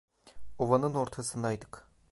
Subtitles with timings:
[0.57, 1.87] Ovanın ortasındaydık.